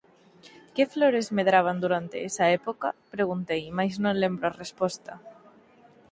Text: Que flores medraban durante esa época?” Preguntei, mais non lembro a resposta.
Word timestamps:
Que 0.75 0.83
flores 0.93 1.27
medraban 1.37 1.77
durante 1.83 2.17
esa 2.29 2.45
época?” 2.59 2.89
Preguntei, 3.13 3.63
mais 3.77 3.93
non 4.03 4.19
lembro 4.21 4.45
a 4.47 4.57
resposta. 4.63 5.13